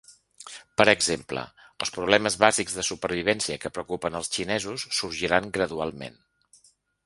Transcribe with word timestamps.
Per 0.81 0.85
exemple, 0.93 1.43
els 1.85 1.91
problemes 1.97 2.39
bàsics 2.45 2.79
de 2.79 2.87
supervivència 2.89 3.61
que 3.65 3.73
preocupen 3.77 4.19
els 4.21 4.35
xinesos 4.39 4.89
sorgiran 5.03 5.55
gradualment. 5.61 6.23